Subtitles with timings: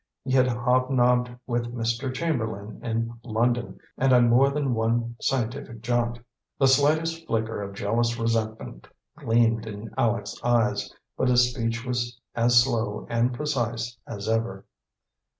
[0.23, 2.11] He had hob nobbed with Mr.
[2.11, 6.17] Chamberlain in London and on more than one scientific jaunt.
[6.57, 12.63] The slightest flicker of jealous resentment gleamed in Aleck's eyes, but his speech was as
[12.63, 14.65] slow and precise as ever.